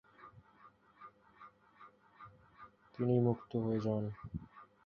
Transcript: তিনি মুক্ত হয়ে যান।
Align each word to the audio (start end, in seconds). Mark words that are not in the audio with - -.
তিনি 2.93 3.15
মুক্ত 3.27 3.51
হয়ে 3.63 3.79
যান। 3.85 4.03